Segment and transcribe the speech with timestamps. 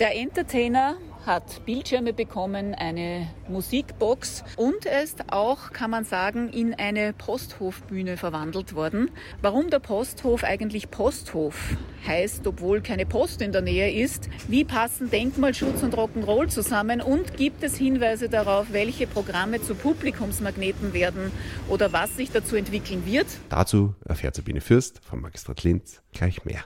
[0.00, 0.96] Der Entertainer
[1.26, 8.16] hat Bildschirme bekommen, eine Musikbox und er ist auch, kann man sagen, in eine Posthofbühne
[8.16, 9.10] verwandelt worden.
[9.42, 11.76] Warum der Posthof eigentlich Posthof
[12.06, 17.36] heißt, obwohl keine Post in der Nähe ist, wie passen Denkmalschutz und Rock'n'Roll zusammen und
[17.36, 21.32] gibt es Hinweise darauf, welche Programme zu Publikumsmagneten werden
[21.68, 23.26] oder was sich dazu entwickeln wird?
[23.48, 26.60] Dazu erfährt Sabine Fürst vom Magistrat Linz gleich mehr.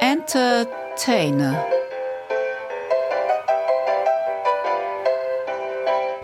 [0.00, 1.64] Entertainer.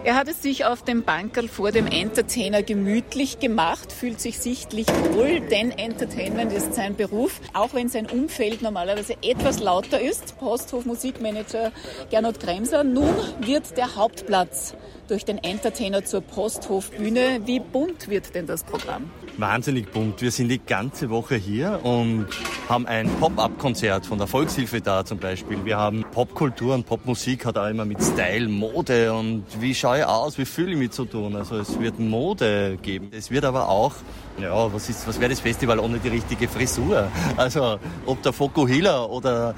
[0.07, 4.87] Er hat es sich auf dem Bankerl vor dem Entertainer gemütlich gemacht, fühlt sich sichtlich
[4.87, 10.39] wohl, denn Entertainment ist sein Beruf, auch wenn sein Umfeld normalerweise etwas lauter ist.
[10.39, 11.73] Posthof Musikmanager
[12.09, 12.85] Gernot Kremser.
[12.85, 14.77] Nun wird der Hauptplatz
[15.09, 17.41] durch den Entertainer zur Posthofbühne.
[17.45, 19.11] Wie bunt wird denn das Programm?
[19.39, 20.21] Wahnsinnig bunt.
[20.23, 22.27] Wir sind die ganze Woche hier und
[22.69, 25.65] haben ein Pop-up-Konzert von der Volkshilfe da zum Beispiel.
[25.65, 30.05] Wir haben Popkultur und Popmusik hat auch immer mit Style, Mode und wie schaue ich
[30.05, 31.37] aus, wie fühle ich mich zu tun.
[31.37, 33.11] Also es wird Mode geben.
[33.13, 33.95] Es wird aber auch,
[34.39, 37.09] ja, was ist, was wäre das Festival ohne die richtige Frisur?
[37.37, 39.55] Also ob der Fokuhila oder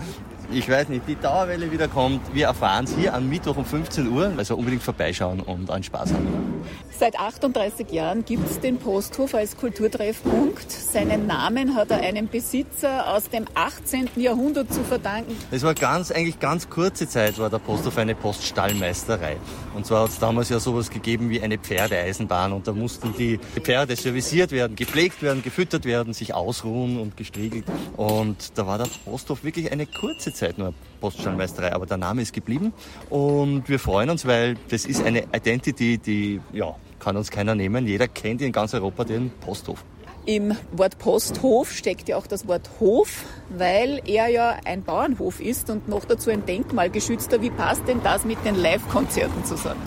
[0.50, 2.34] ich weiß nicht, die Dauerwelle wieder kommt.
[2.34, 4.32] Wir erfahren es hier am Mittwoch um 15 Uhr.
[4.38, 6.64] Also unbedingt vorbeischauen und einen Spaß haben.
[6.90, 10.70] Seit 38 Jahren gibt es den Posthof als Kulturtreffpunkt.
[10.70, 14.08] Seinen Namen hat er einem Besitzer aus dem 18.
[14.16, 15.36] Jahrhundert zu verdanken.
[15.50, 19.36] Es war ganz, eigentlich ganz kurze Zeit war der Posthof eine Poststallmeisterei.
[19.76, 23.38] Und zwar hat es damals ja sowas gegeben wie eine Pferdeeisenbahn und da mussten die
[23.60, 27.64] Pferde serviciert werden, gepflegt werden, gefüttert werden, sich ausruhen und gestriegelt.
[27.96, 32.32] Und da war der Posthof wirklich eine kurze Zeit nur Poststallmeisterei, aber der Name ist
[32.32, 32.72] geblieben
[33.10, 37.86] und wir freuen uns, weil das ist eine Identity, die ja, kann uns keiner nehmen.
[37.86, 39.84] Jeder kennt in ganz Europa den Posthof.
[40.28, 45.70] Im Wort Posthof steckt ja auch das Wort Hof, weil er ja ein Bauernhof ist
[45.70, 47.40] und noch dazu ein denkmalgeschützter.
[47.40, 49.80] Wie passt denn das mit den Live-Konzerten zusammen?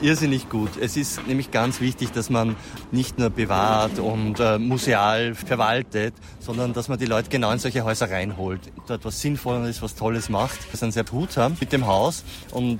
[0.00, 0.70] Irrsinnig gut.
[0.80, 2.54] Es ist nämlich ganz wichtig, dass man
[2.92, 7.82] nicht nur bewahrt und äh, museal verwaltet, sondern dass man die Leute genau in solche
[7.82, 10.72] Häuser reinholt, dort was Sinnvolles, was Tolles macht.
[10.72, 12.22] Wir sind sehr behutsam mit dem Haus
[12.52, 12.78] und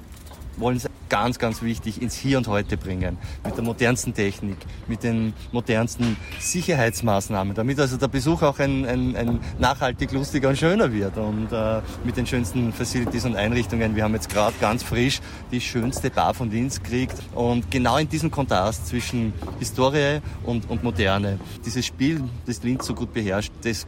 [0.59, 3.19] wollen es ganz, ganz wichtig ins Hier und Heute bringen.
[3.45, 4.57] Mit der modernsten Technik,
[4.89, 10.57] mit den modernsten Sicherheitsmaßnahmen, damit also der Besuch auch ein, ein, ein nachhaltig lustiger und
[10.57, 11.19] schöner wird.
[11.19, 13.95] Und äh, mit den schönsten Facilities und Einrichtungen.
[13.95, 15.21] Wir haben jetzt gerade ganz frisch
[15.53, 17.17] die schönste Bar von Linz gekriegt.
[17.35, 22.95] Und genau in diesem Kontrast zwischen Historie und, und Moderne, dieses Spiel, das Linz so
[22.95, 23.87] gut beherrscht, das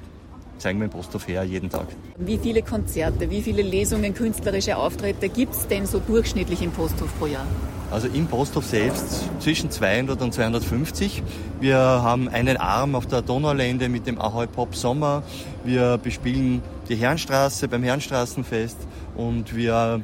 [0.59, 1.87] zeigen wir im Posthof her jeden Tag.
[2.19, 7.09] Wie viele Konzerte, wie viele Lesungen, künstlerische Auftritte gibt es denn so durchschnittlich im Posthof
[7.19, 7.47] pro Jahr?
[7.91, 11.23] Also im Posthof selbst zwischen 200 und 250.
[11.61, 15.23] Wir haben einen Arm auf der Donaulände mit dem Ahoi Pop Sommer.
[15.63, 18.79] Wir bespielen die Herrenstraße beim Herrenstraßenfest
[19.15, 20.01] und wir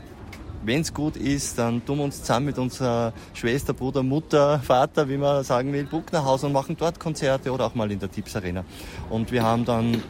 [0.65, 5.09] wenn es gut ist, dann tun wir uns zusammen mit unserer Schwester, Bruder, Mutter, Vater,
[5.09, 8.37] wie man sagen will, Bucknerhaus und machen dort Konzerte oder auch mal in der Tipps
[8.37, 8.65] Arena.
[9.09, 10.03] Und wir haben dann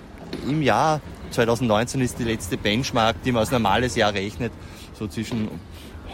[0.46, 1.00] im Jahr
[1.30, 4.52] 2019 ist die letzte Benchmark, die man als normales Jahr rechnet,
[4.98, 5.48] so zwischen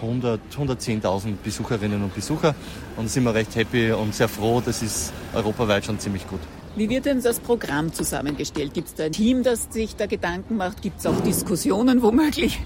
[0.00, 2.54] 100, 110.000 Besucherinnen und Besucher.
[2.96, 4.62] Und sind wir recht happy und sehr froh.
[4.64, 6.40] Das ist europaweit schon ziemlich gut.
[6.76, 8.74] Wie wird denn das Programm zusammengestellt?
[8.74, 10.82] Gibt es da ein Team, das sich da Gedanken macht?
[10.82, 12.58] Gibt es auch Diskussionen womöglich?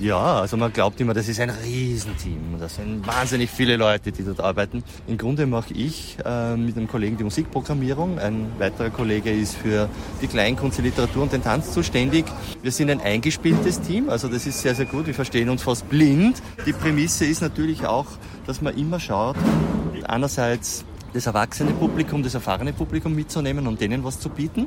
[0.00, 2.56] Ja, also man glaubt immer, das ist ein Riesenteam.
[2.58, 4.82] Das sind wahnsinnig viele Leute, die dort arbeiten.
[5.06, 8.18] Im Grunde mache ich äh, mit einem Kollegen die Musikprogrammierung.
[8.18, 9.88] Ein weiterer Kollege ist für
[10.20, 12.24] die Kleinkunst, die Literatur und den Tanz zuständig.
[12.62, 15.06] Wir sind ein eingespieltes Team, also das ist sehr, sehr gut.
[15.06, 16.42] Wir verstehen uns fast blind.
[16.66, 18.06] Die Prämisse ist natürlich auch,
[18.46, 19.36] dass man immer schaut,
[20.04, 24.66] einerseits das erwachsene Publikum, das erfahrene Publikum mitzunehmen und denen was zu bieten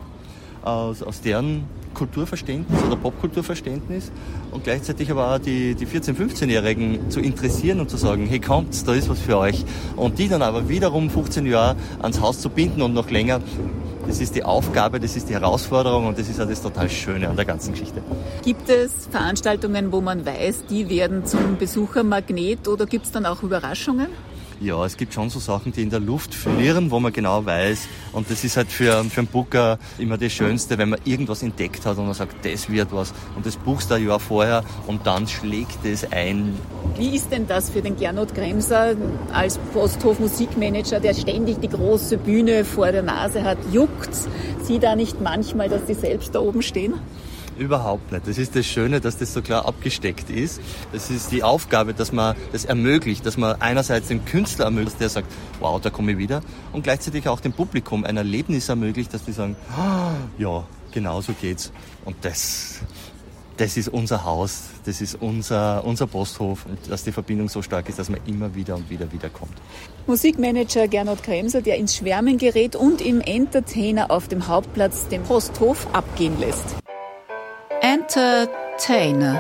[0.62, 4.12] aus, aus deren Kulturverständnis oder Popkulturverständnis
[4.52, 8.88] und gleichzeitig aber auch die, die 14-, 15-Jährigen zu interessieren und zu sagen, hey kommt,
[8.88, 9.66] da ist was für euch.
[9.96, 13.42] Und die dann aber wiederum 15 Jahre ans Haus zu binden und noch länger,
[14.08, 17.28] das ist die Aufgabe, das ist die Herausforderung und das ist auch das total Schöne
[17.28, 18.04] an der ganzen Geschichte.
[18.44, 23.42] Gibt es Veranstaltungen, wo man weiß, die werden zum Besuchermagnet oder gibt es dann auch
[23.42, 24.08] Überraschungen?
[24.62, 27.88] Ja, es gibt schon so Sachen, die in der Luft flirren, wo man genau weiß.
[28.14, 31.86] Und das ist halt für, für einen Booker immer das Schönste, wenn man irgendwas entdeckt
[31.86, 33.14] hat und man sagt, das wird was.
[33.36, 36.58] Und das buchst du ein Jahr vorher und dann schlägt es ein.
[36.98, 38.96] Wie ist denn das für den Gernot Kremser
[39.34, 43.58] als Posthof Musikmanager, der ständig die große Bühne vor der Nase hat?
[43.74, 44.16] Juckt
[44.64, 46.94] Sie da nicht manchmal, dass Sie selbst da oben stehen?
[47.58, 48.28] Überhaupt nicht.
[48.28, 50.62] Das ist das Schöne, dass das so klar abgesteckt ist.
[50.92, 55.10] Das ist die Aufgabe, dass man das ermöglicht, dass man einerseits dem Künstler ermöglicht, der
[55.10, 56.42] sagt, wow, da komme ich wieder,
[56.74, 61.34] und gleichzeitig auch dem Publikum ein Erlebnis ermöglicht, dass die sagen, ah, ja, genau so
[61.40, 61.72] geht's.
[62.04, 62.82] Und das
[63.58, 67.88] das ist unser Haus, das ist unser, unser Posthof und dass die Verbindung so stark
[67.90, 69.54] ist, dass man immer wieder und wieder wieder kommt.
[70.08, 75.88] Musikmanager Gernot Kremser, der ins Schwärmen gerät und im Entertainer auf dem Hauptplatz den Posthof
[75.94, 76.76] abgehen lässt.
[78.08, 79.34] Entertainer